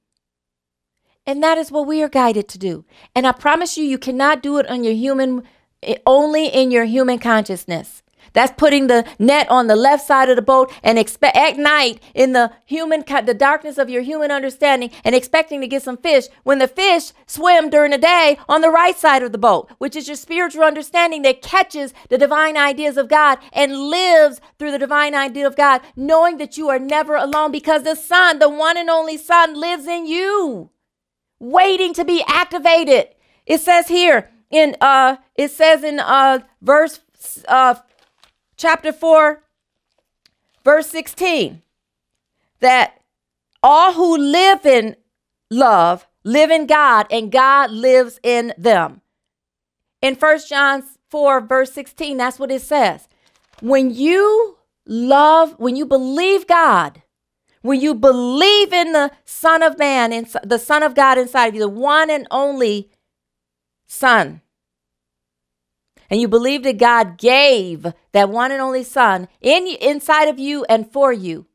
[1.31, 2.83] And that is what we are guided to do.
[3.15, 5.43] And I promise you, you cannot do it on your human,
[5.81, 8.03] eh, only in your human consciousness.
[8.33, 12.03] That's putting the net on the left side of the boat and expect at night
[12.13, 16.25] in the human the darkness of your human understanding and expecting to get some fish
[16.43, 19.95] when the fish swim during the day on the right side of the boat, which
[19.95, 24.79] is your spiritual understanding that catches the divine ideas of God and lives through the
[24.79, 28.75] divine idea of God, knowing that you are never alone because the Son, the one
[28.75, 30.71] and only Son, lives in you,
[31.41, 33.07] waiting to be activated.
[33.45, 36.99] It says here in uh it says in uh verse
[37.47, 37.75] uh
[38.55, 39.41] chapter 4,
[40.63, 41.63] verse 16,
[42.59, 43.01] that
[43.63, 44.95] all who live in
[45.49, 49.01] love live in God and God lives in them.
[50.01, 53.07] In 1 John 4, verse 16, that's what it says.
[53.61, 57.01] When you love, when you believe God,
[57.61, 61.55] when you believe in the Son of Man, in the Son of God inside of
[61.55, 62.89] you, the one and only
[63.87, 64.41] Son,
[66.09, 70.65] and you believe that God gave that one and only Son in inside of you
[70.67, 71.45] and for you,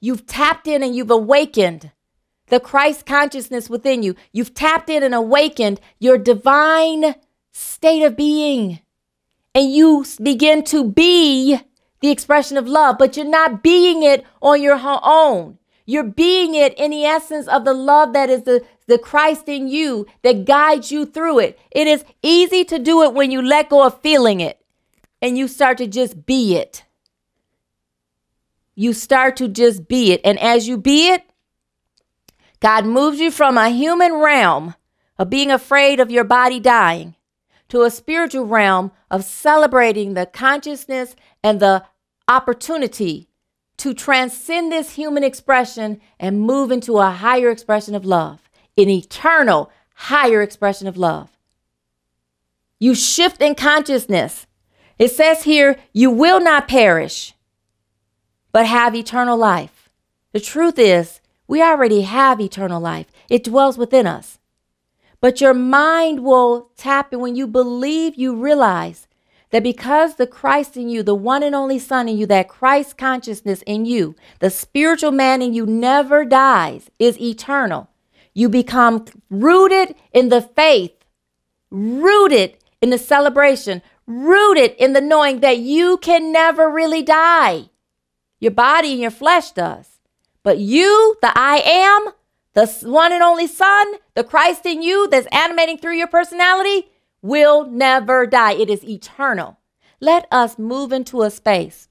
[0.00, 1.90] you've tapped in and you've awakened
[2.48, 4.16] the Christ consciousness within you.
[4.32, 7.14] You've tapped in and awakened your divine
[7.52, 8.80] state of being.
[9.54, 11.58] And you begin to be
[12.00, 15.58] the expression of love, but you're not being it on your own.
[15.86, 19.68] You're being it in the essence of the love that is the, the Christ in
[19.68, 21.58] you that guides you through it.
[21.70, 24.60] It is easy to do it when you let go of feeling it
[25.20, 26.84] and you start to just be it.
[28.74, 30.20] You start to just be it.
[30.24, 31.24] And as you be it,
[32.60, 34.74] God moves you from a human realm
[35.18, 37.16] of being afraid of your body dying
[37.68, 41.84] to a spiritual realm of celebrating the consciousness and the
[42.30, 43.28] opportunity
[43.76, 49.70] to transcend this human expression and move into a higher expression of love, an eternal
[49.94, 51.36] higher expression of love.
[52.78, 54.46] You shift in consciousness.
[54.96, 57.34] It says here, you will not perish,
[58.52, 59.90] but have eternal life.
[60.32, 64.38] The truth is, we already have eternal life, it dwells within us.
[65.20, 69.08] But your mind will tap in when you believe, you realize
[69.50, 72.96] that because the Christ in you, the one and only Son in you, that Christ
[72.96, 77.88] consciousness in you, the spiritual man in you never dies, is eternal.
[78.32, 80.94] You become rooted in the faith,
[81.70, 87.70] rooted in the celebration, rooted in the knowing that you can never really die.
[88.38, 89.98] Your body and your flesh does.
[90.42, 92.12] But you, the I am,
[92.54, 96.88] the one and only Son, the Christ in you that's animating through your personality,
[97.22, 98.52] will never die.
[98.52, 99.58] It is eternal.
[100.00, 101.88] Let us move into a space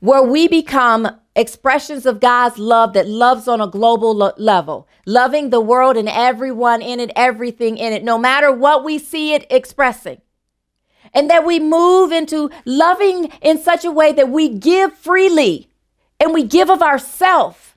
[0.00, 5.50] where we become expressions of God's love that loves on a global lo- level, loving
[5.50, 9.46] the world and everyone in it, everything in it, no matter what we see it
[9.50, 10.20] expressing.
[11.12, 15.70] And that we move into loving in such a way that we give freely
[16.20, 17.69] and we give of ourselves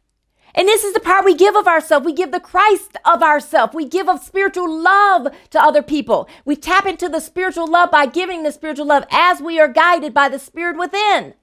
[0.56, 2.06] and this is the part we give of ourselves.
[2.06, 3.74] We give the Christ of ourselves.
[3.74, 6.28] We give of spiritual love to other people.
[6.45, 10.14] We tap into the spiritual love by giving the spiritual love as we are guided
[10.14, 11.34] by the Spirit within.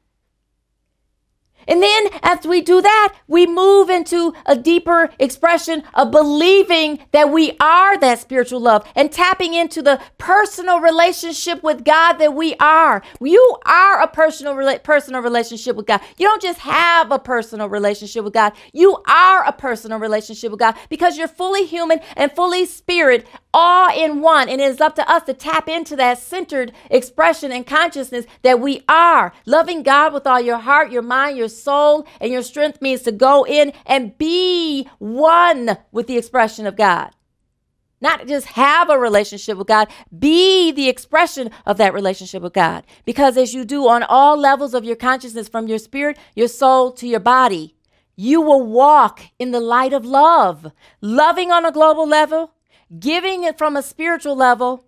[1.69, 7.31] And then after we do that, we move into a deeper expression of believing that
[7.31, 12.55] we are that spiritual love and tapping into the personal relationship with God that we
[12.57, 13.03] are.
[13.21, 16.01] You are a personal personal relationship with God.
[16.19, 18.53] You don't just have a personal relationship with God.
[18.73, 23.91] You are a personal relationship with God because you're fully human and fully spirit all
[23.97, 24.49] in one.
[24.49, 28.61] And it is up to us to tap into that centered expression and consciousness that
[28.61, 29.33] we are.
[29.47, 33.13] Loving God with all your heart, your mind, your soul, and your strength means to
[33.13, 37.11] go in and be one with the expression of God.
[38.01, 42.87] Not just have a relationship with God, be the expression of that relationship with God.
[43.05, 46.93] Because as you do on all levels of your consciousness, from your spirit, your soul,
[46.93, 47.75] to your body,
[48.17, 50.73] you will walk in the light of love,
[51.03, 52.55] loving on a global level,
[52.99, 54.85] giving it from a spiritual level,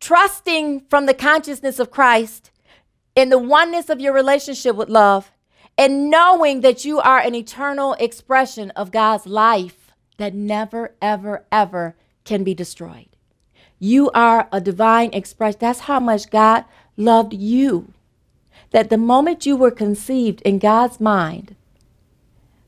[0.00, 2.50] trusting from the consciousness of Christ
[3.14, 5.32] in the oneness of your relationship with love,
[5.76, 11.96] and knowing that you are an eternal expression of God's life that never, ever, ever
[12.24, 13.08] can be destroyed.
[13.78, 15.58] You are a divine expression.
[15.60, 16.64] That's how much God
[16.96, 17.92] loved you.
[18.70, 21.54] That the moment you were conceived in God's mind,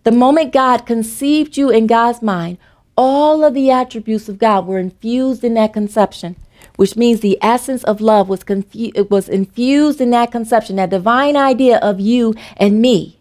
[0.05, 2.59] the moment God conceived you in God's mind,
[3.03, 6.37] all of the attributes of God were infused in that conception,
[6.77, 11.35] which means the essence of love was confu- was infused in that conception, that divine
[11.35, 13.19] idea of you and me.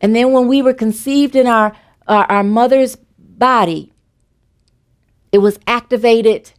[0.00, 1.72] And then when we were conceived in our,
[2.08, 3.92] our, our mother's body,
[5.30, 6.50] it was activated.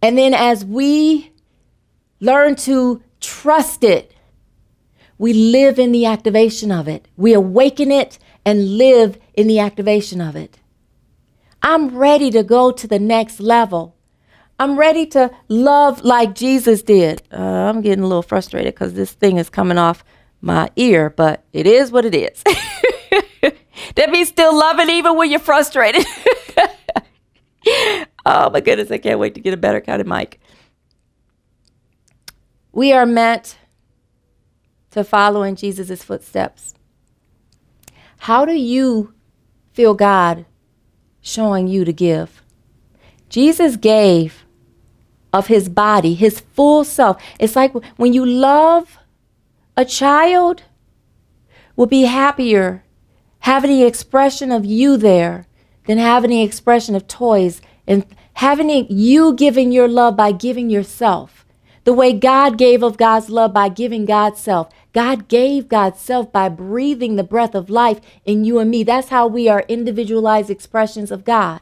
[0.00, 1.30] And then as we
[2.20, 4.14] learn to trust it,
[5.18, 7.06] we live in the activation of it.
[7.18, 8.18] We awaken it
[8.48, 10.58] and live in the activation of it.
[11.62, 13.94] I'm ready to go to the next level.
[14.58, 17.20] I'm ready to love like Jesus did.
[17.30, 20.02] Uh, I'm getting a little frustrated because this thing is coming off
[20.40, 22.42] my ear, but it is what it is.
[23.96, 26.06] that means still loving even when you're frustrated.
[28.24, 30.40] oh my goodness, I can't wait to get a better kind of mic.
[32.72, 33.58] We are meant
[34.92, 36.72] to follow in Jesus' footsteps.
[38.18, 39.14] How do you
[39.72, 40.44] feel God
[41.20, 42.42] showing you to give?
[43.28, 44.44] Jesus gave
[45.32, 47.22] of his body, his full self.
[47.38, 48.98] It's like when you love
[49.76, 50.62] a child,
[51.78, 52.82] will be happier
[53.38, 55.46] having the expression of you there
[55.86, 58.04] than having the expression of toys and
[58.34, 61.46] having you giving your love by giving yourself.
[61.84, 64.68] The way God gave of God's love by giving God's self.
[64.92, 68.82] God gave God's self by breathing the breath of life in you and me.
[68.82, 71.60] That's how we are individualized expressions of God.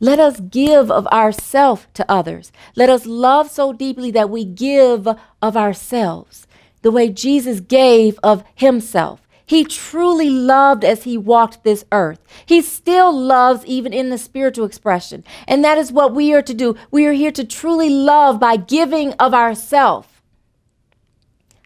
[0.00, 2.50] Let us give of ourself to others.
[2.74, 5.06] Let us love so deeply that we give
[5.40, 6.48] of ourselves,
[6.82, 9.20] the way Jesus gave of himself.
[9.46, 12.18] He truly loved as he walked this earth.
[12.46, 15.24] He still loves even in the spiritual expression.
[15.46, 16.74] And that is what we are to do.
[16.90, 20.08] We are here to truly love by giving of ourselves.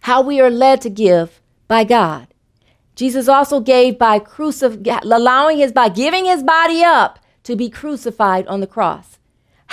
[0.06, 2.28] How we are led to give by God.
[2.94, 8.46] Jesus also gave by crucif- allowing his by giving his body up to be crucified
[8.46, 9.18] on the cross.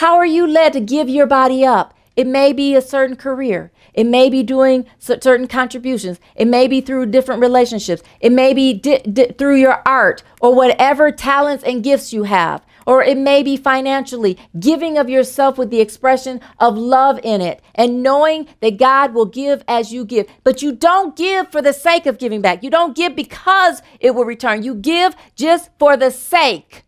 [0.01, 1.93] How are you led to give your body up?
[2.15, 3.71] It may be a certain career.
[3.93, 6.19] It may be doing certain contributions.
[6.35, 8.01] It may be through different relationships.
[8.19, 12.65] It may be di- di- through your art or whatever talents and gifts you have.
[12.85, 17.61] Or it may be financially giving of yourself with the expression of love in it
[17.75, 20.27] and knowing that God will give as you give.
[20.43, 22.63] But you don't give for the sake of giving back.
[22.63, 24.63] You don't give because it will return.
[24.63, 26.83] You give just for the sake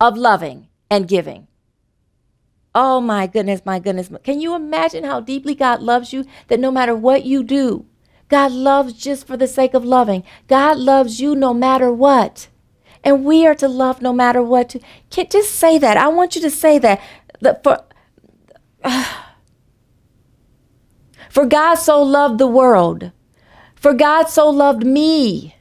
[0.00, 1.48] of loving and giving.
[2.74, 4.10] Oh my goodness, my goodness.
[4.24, 7.86] Can you imagine how deeply God loves you that no matter what you do,
[8.28, 10.24] God loves just for the sake of loving.
[10.48, 12.48] God loves you no matter what.
[13.04, 14.70] And we are to love no matter what.
[14.70, 14.80] To,
[15.10, 15.96] can just say that.
[15.96, 17.00] I want you to say that.
[17.40, 17.84] that for,
[18.82, 19.14] uh,
[21.30, 23.12] for God so loved the world.
[23.76, 25.54] For God so loved me.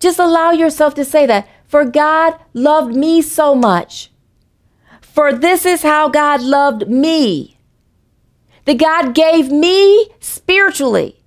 [0.00, 1.48] Just allow yourself to say that.
[1.68, 4.10] For God loved me so much
[5.14, 7.56] for this is how God loved me.
[8.64, 11.22] That God gave me spiritually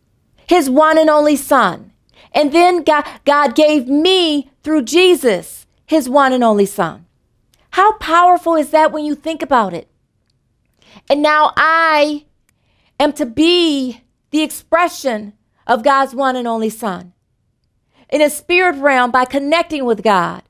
[0.45, 1.93] his one and only son.
[2.37, 7.07] And then God, God gave me through Jesus his one and only son.
[7.71, 9.89] How powerful is that when you think about it?
[11.09, 12.25] And now I
[12.99, 15.33] am to be the expression
[15.65, 17.13] of God's one and only son.
[18.07, 20.43] In a spirit realm, by connecting with God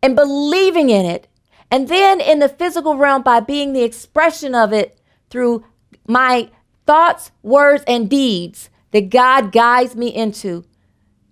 [0.00, 1.26] and believing in it
[1.68, 5.64] and then in the physical realm, by being the expression of it through
[6.06, 6.50] my
[6.86, 10.64] thoughts, words, and deeds that God guides me into.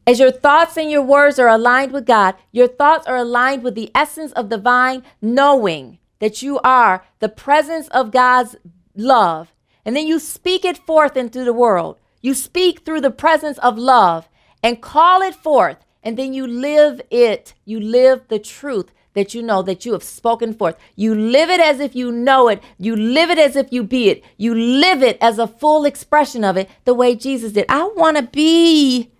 [0.04, 3.76] As your thoughts and your words are aligned with God, your thoughts are aligned with
[3.76, 8.56] the essence of divine knowing that you are the presence of God's
[8.96, 9.52] love.
[9.84, 11.98] And then you speak it forth into the world.
[12.20, 14.28] You speak through the presence of love
[14.62, 15.78] and call it forth.
[16.02, 17.54] And then you live it.
[17.64, 20.76] You live the truth that you know that you have spoken forth.
[20.96, 22.62] You live it as if you know it.
[22.78, 24.24] You live it as if you be it.
[24.36, 27.66] You live it as a full expression of it the way Jesus did.
[27.68, 29.11] I want to be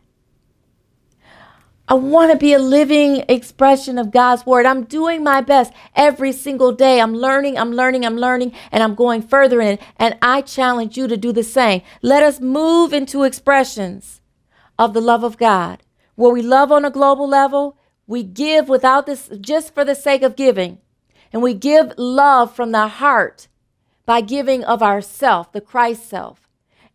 [1.92, 4.64] I want to be a living expression of God's word.
[4.64, 6.98] I'm doing my best every single day.
[6.98, 9.82] I'm learning, I'm learning, I'm learning, and I'm going further in it.
[9.98, 11.82] And I challenge you to do the same.
[12.00, 14.22] Let us move into expressions
[14.78, 15.82] of the love of God,
[16.14, 17.76] where we love on a global level
[18.06, 20.78] we give without this, just for the sake of giving.
[21.30, 23.48] And we give love from the heart
[24.06, 26.41] by giving of ourself, the Christ self.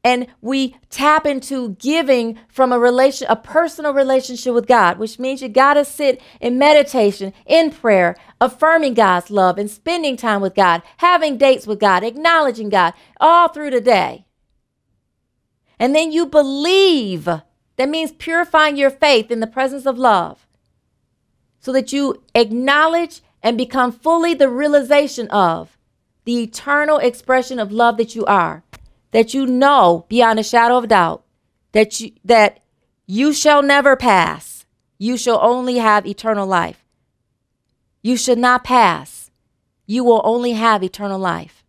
[0.07, 5.41] And we tap into giving from a relation, a personal relationship with God, which means
[5.41, 10.55] you got to sit in meditation, in prayer, affirming God's love and spending time with
[10.55, 14.25] God, having dates with God, acknowledging God all through the day.
[15.77, 17.25] And then you believe.
[17.25, 20.47] That means purifying your faith in the presence of love
[21.59, 25.77] so that you acknowledge and become fully the realization of
[26.23, 28.63] the eternal expression of love that you are,
[29.11, 31.23] that you know beyond a shadow of doubt
[31.71, 32.59] that you that
[33.05, 34.65] you shall never pass.
[34.97, 36.83] You shall only have eternal life.
[38.01, 39.31] You should not pass.
[39.85, 41.63] You will only have eternal life.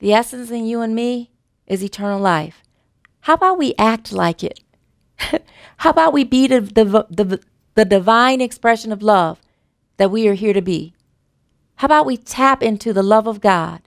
[0.00, 1.30] The essence in you and me
[1.66, 2.62] is eternal life.
[3.20, 4.60] How about we act like it?
[5.78, 7.40] How about we be the, the, the,
[7.74, 9.40] the divine expression of love
[9.96, 10.94] that we are here to be?
[11.76, 13.82] How about we tap into the love of God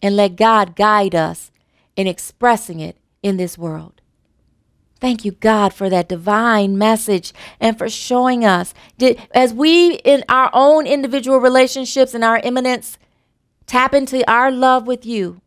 [0.00, 1.50] and let God guide us
[1.96, 4.00] in expressing it in this world?
[4.98, 8.72] Thank you, God, for that divine message and for showing us.
[8.96, 12.98] Did, as we, in our own individual relationships and our immanence,
[13.66, 15.42] tap into our love with you,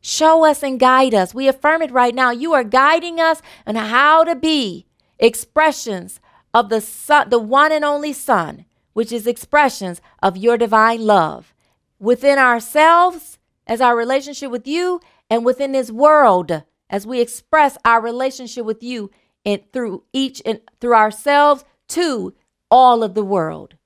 [0.00, 1.34] show us and guide us.
[1.34, 2.30] We affirm it right now.
[2.30, 4.86] You are guiding us on how to be
[5.18, 6.20] expressions
[6.54, 11.54] of the son, the one and only Son, which is expressions of your divine love
[11.98, 15.00] within ourselves as our relationship with you
[15.30, 19.10] and within this world as we express our relationship with you
[19.46, 22.34] and through each and through ourselves to
[22.70, 23.76] all of the world.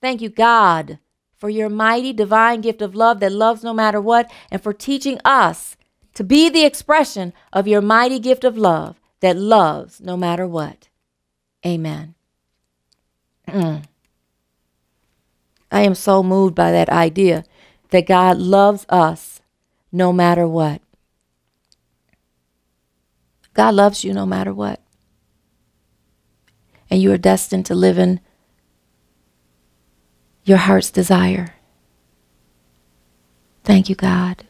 [0.00, 0.98] Thank you, God,
[1.36, 5.18] for your mighty divine gift of love that loves no matter what, and for teaching
[5.24, 5.76] us
[6.14, 10.88] to be the expression of your mighty gift of love that loves no matter what.
[11.66, 12.14] Amen.
[13.48, 13.84] Mm.
[15.70, 17.44] I am so moved by that idea
[17.90, 19.40] that God loves us
[19.90, 20.82] no matter what.
[23.54, 24.80] God loves you no matter what.
[26.90, 28.20] And you are destined to live in
[30.44, 31.54] your heart's desire.
[33.62, 34.44] Thank you, God.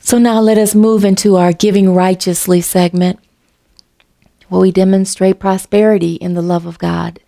[0.00, 3.20] So now let us move into our Giving Righteously segment,
[4.48, 7.20] where we demonstrate prosperity in the love of God.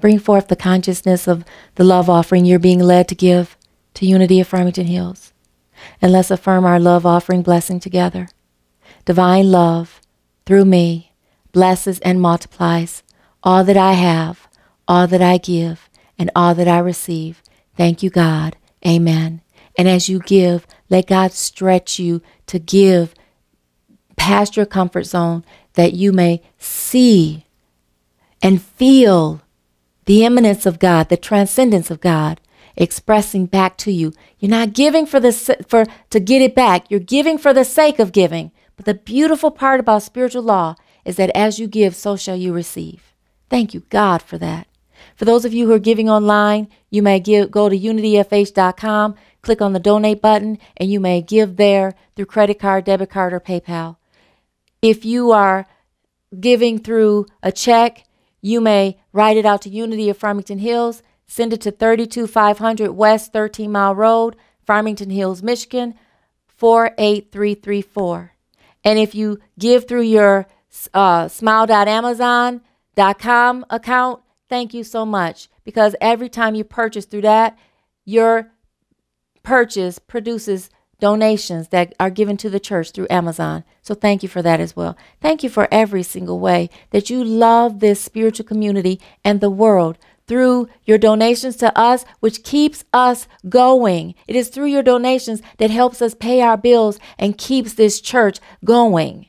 [0.00, 1.44] Bring forth the consciousness of
[1.76, 3.56] the love offering you're being led to give
[3.94, 5.32] to Unity of Farmington Hills
[6.00, 8.28] and let's affirm our love offering blessing together.
[9.04, 10.00] Divine love,
[10.44, 11.12] through me,
[11.52, 13.02] blesses and multiplies
[13.42, 14.48] all that I have,
[14.88, 17.42] all that I give, and all that I receive.
[17.76, 18.56] Thank you, God.
[18.84, 19.40] Amen.
[19.78, 23.14] And as you give, let God stretch you to give
[24.16, 27.46] past your comfort zone that you may see
[28.42, 29.42] and feel
[30.06, 32.40] the immanence of God, the transcendence of God,
[32.76, 34.12] expressing back to you.
[34.38, 35.32] You're not giving for the
[35.68, 36.90] for to get it back.
[36.90, 38.52] You're giving for the sake of giving.
[38.76, 42.52] But the beautiful part about spiritual law is that as you give, so shall you
[42.52, 43.14] receive.
[43.48, 44.66] Thank you, God, for that.
[45.14, 49.62] For those of you who are giving online, you may give, go to unityfh.com, click
[49.62, 53.40] on the donate button, and you may give there through credit card, debit card, or
[53.40, 53.96] PayPal.
[54.82, 55.66] If you are
[56.38, 58.04] giving through a check,
[58.42, 63.32] you may write it out to Unity of Farmington Hills, Send it to 32500 West
[63.32, 65.94] 13 Mile Road, Farmington Hills, Michigan
[66.46, 68.32] 48334.
[68.84, 70.46] And if you give through your
[70.94, 77.58] uh, smile.amazon.com account, thank you so much because every time you purchase through that,
[78.04, 78.52] your
[79.42, 83.64] purchase produces donations that are given to the church through Amazon.
[83.82, 84.96] So thank you for that as well.
[85.20, 89.98] Thank you for every single way that you love this spiritual community and the world
[90.26, 94.14] through your donations to us, which keeps us going.
[94.26, 98.38] It is through your donations that helps us pay our bills and keeps this church
[98.64, 99.26] going.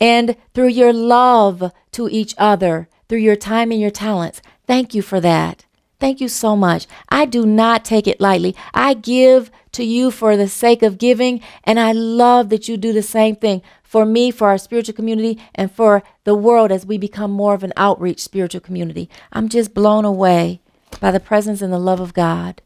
[0.00, 4.42] And through your love to each other, through your time and your talents.
[4.66, 5.64] Thank you for that.
[5.98, 6.86] Thank you so much.
[7.08, 8.54] I do not take it lightly.
[8.74, 12.92] I give to you for the sake of giving, and I love that you do
[12.92, 16.98] the same thing for me, for our spiritual community, and for the world as we
[16.98, 19.08] become more of an outreach spiritual community.
[19.32, 20.60] I'm just blown away
[21.00, 22.62] by the presence and the love of God.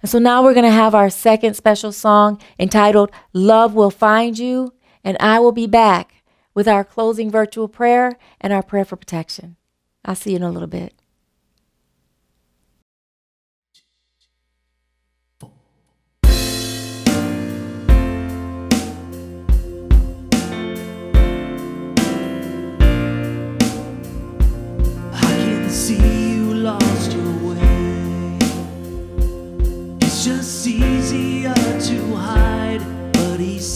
[0.00, 4.36] And so now we're going to have our second special song entitled Love Will Find
[4.36, 4.74] You,
[5.04, 6.22] and I will be back
[6.54, 9.56] with our closing virtual prayer and our prayer for protection.
[10.04, 10.92] I'll see you in a little bit.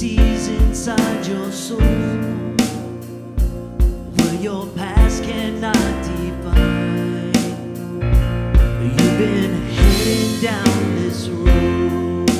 [0.02, 1.80] Inside your soul
[4.16, 5.74] where your past cannot
[6.04, 7.32] define.
[8.82, 12.30] You've been heading down this road,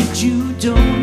[0.00, 0.97] and you don't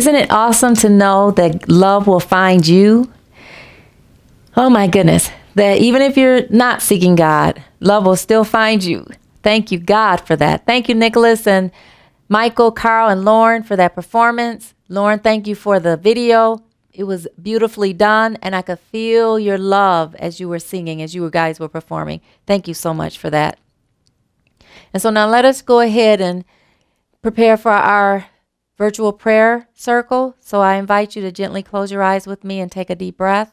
[0.00, 3.12] Isn't it awesome to know that love will find you?
[4.56, 5.30] Oh my goodness.
[5.56, 9.06] That even if you're not seeking God, love will still find you.
[9.42, 10.64] Thank you, God, for that.
[10.64, 11.70] Thank you, Nicholas and
[12.30, 14.72] Michael, Carl, and Lauren for that performance.
[14.88, 16.64] Lauren, thank you for the video.
[16.94, 21.14] It was beautifully done, and I could feel your love as you were singing, as
[21.14, 22.22] you guys were performing.
[22.46, 23.58] Thank you so much for that.
[24.94, 26.46] And so now let us go ahead and
[27.20, 28.24] prepare for our
[28.80, 30.34] virtual prayer circle.
[30.40, 33.18] So I invite you to gently close your eyes with me and take a deep
[33.18, 33.52] breath.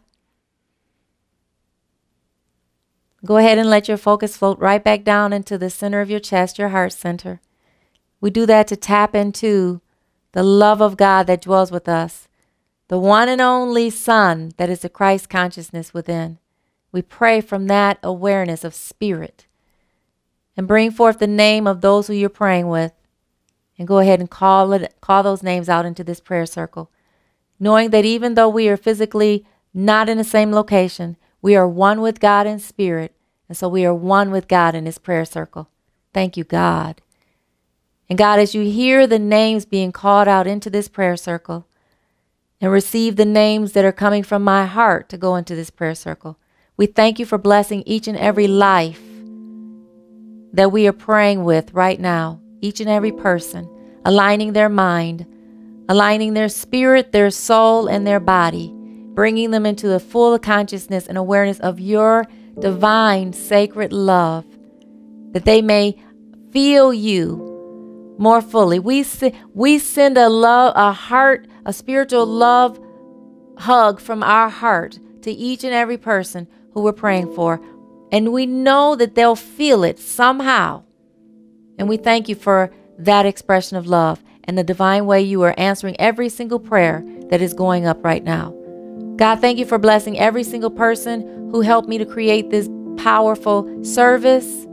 [3.25, 6.21] Go ahead and let your focus float right back down into the center of your
[6.21, 7.41] chest, your heart center.
[8.21, 9.81] We do that to tap into
[10.31, 12.29] the love of God that dwells with us,
[12.87, 16.37] the one and only Son that is the Christ consciousness within.
[16.93, 19.45] We pray from that awareness of spirit
[20.55, 22.93] and bring forth the name of those who you're praying with
[23.77, 26.89] and go ahead and call it call those names out into this prayer circle.
[27.59, 32.01] Knowing that even though we are physically not in the same location we are one
[32.01, 33.13] with God in spirit.
[33.47, 35.69] And so we are one with God in this prayer circle.
[36.13, 37.01] Thank you God.
[38.09, 41.67] And God as you hear the names being called out into this prayer circle
[42.59, 45.95] and receive the names that are coming from my heart to go into this prayer
[45.95, 46.37] circle
[46.77, 49.01] we thank you for blessing each and every life
[50.53, 53.69] that we are praying with right now, each and every person,
[54.05, 55.25] aligning their mind,
[55.89, 58.73] aligning their spirit, their soul, and their body,
[59.13, 62.25] bringing them into the full consciousness and awareness of your
[62.59, 64.45] divine sacred love,
[65.31, 65.97] that they may
[66.51, 68.79] feel you more fully.
[68.79, 69.05] We,
[69.53, 72.79] we send a love, a heart, a spiritual love
[73.57, 77.61] hug from our heart to each and every person who we're praying for.
[78.11, 80.83] And we know that they'll feel it somehow.
[81.77, 85.53] And we thank you for that expression of love and the divine way you are
[85.57, 88.53] answering every single prayer that is going up right now.
[89.17, 93.83] God, thank you for blessing every single person who helped me to create this powerful
[93.83, 94.65] service.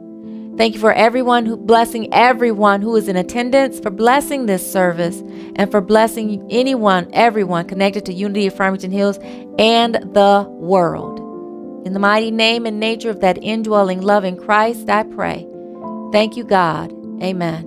[0.57, 5.21] Thank you for everyone who blessing everyone who is in attendance, for blessing this service,
[5.57, 9.19] and for blessing anyone, everyone connected to Unity of Farmington Hills
[9.59, 11.19] and the world.
[11.87, 15.47] In the mighty name and nature of that indwelling love in Christ, I pray.
[16.15, 16.93] Thank you, God.
[17.25, 17.65] Amen.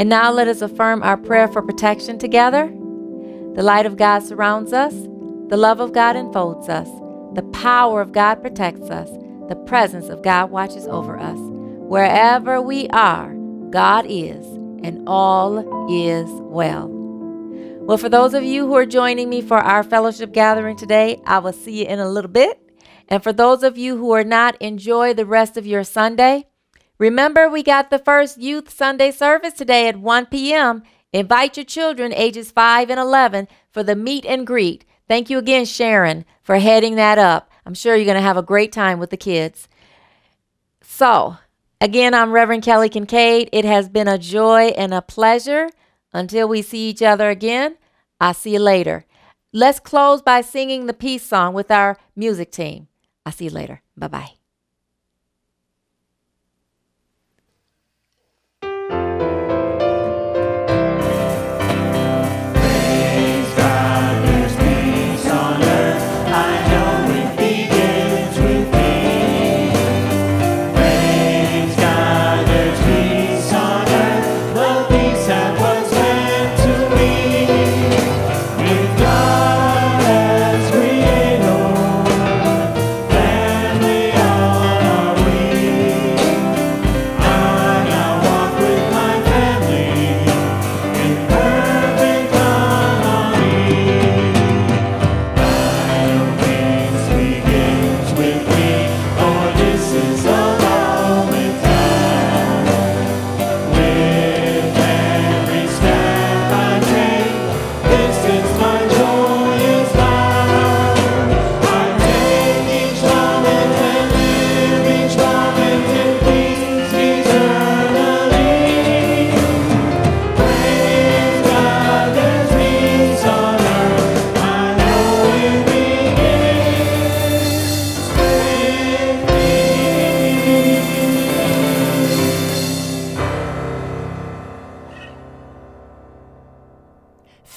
[0.00, 2.66] And now let us affirm our prayer for protection together.
[3.54, 4.92] The light of God surrounds us,
[5.46, 6.88] the love of God enfolds us,
[7.34, 9.08] the power of God protects us,
[9.48, 11.38] the presence of God watches over us.
[11.38, 13.32] Wherever we are,
[13.70, 14.44] God is,
[14.82, 15.58] and all
[15.88, 16.88] is well.
[16.88, 21.38] Well, for those of you who are joining me for our fellowship gathering today, I
[21.38, 22.58] will see you in a little bit.
[23.08, 26.48] And for those of you who are not, enjoy the rest of your Sunday.
[27.02, 30.84] Remember, we got the first Youth Sunday service today at 1 p.m.
[31.12, 34.84] Invite your children ages 5 and 11 for the meet and greet.
[35.08, 37.50] Thank you again, Sharon, for heading that up.
[37.66, 39.66] I'm sure you're going to have a great time with the kids.
[40.80, 41.38] So,
[41.80, 43.48] again, I'm Reverend Kelly Kincaid.
[43.52, 45.70] It has been a joy and a pleasure.
[46.12, 47.78] Until we see each other again,
[48.20, 49.06] I'll see you later.
[49.52, 52.86] Let's close by singing the peace song with our music team.
[53.26, 53.82] I'll see you later.
[53.96, 54.41] Bye bye.